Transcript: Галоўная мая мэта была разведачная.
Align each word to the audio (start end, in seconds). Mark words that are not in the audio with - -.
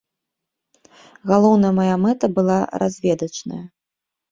Галоўная 1.33 1.71
мая 1.81 1.95
мэта 2.07 2.25
была 2.41 2.59
разведачная. 2.87 3.63